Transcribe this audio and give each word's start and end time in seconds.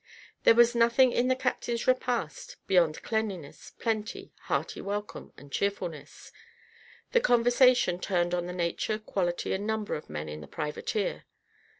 There 0.45 0.55
was 0.55 0.73
nothing 0.73 1.11
in 1.11 1.27
the 1.27 1.35
captain's 1.35 1.85
repast 1.85 2.55
beyond 2.65 3.03
cleanliness, 3.03 3.69
plenty, 3.77 4.33
hearty 4.45 4.81
welcome, 4.81 5.31
and 5.37 5.51
cheerfulness. 5.51 6.31
The 7.11 7.21
conversation 7.21 7.99
turned 7.99 8.33
on 8.33 8.47
the 8.47 8.51
nature, 8.51 8.97
quality, 8.97 9.53
and 9.53 9.67
number 9.67 9.93
of 9.93 10.09
men 10.09 10.27
in 10.27 10.41
the 10.41 10.47
privateer. 10.47 11.25